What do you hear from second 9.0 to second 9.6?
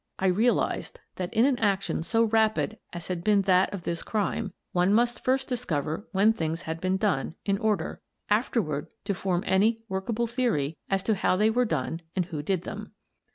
to form